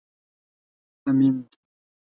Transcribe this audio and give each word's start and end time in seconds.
امېند 1.09 1.37